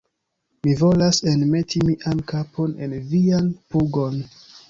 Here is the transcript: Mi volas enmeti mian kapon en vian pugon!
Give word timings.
Mi 0.67 0.71
volas 0.79 1.19
enmeti 1.33 1.83
mian 1.89 2.23
kapon 2.33 2.73
en 2.87 2.97
vian 3.13 3.53
pugon! 3.75 4.19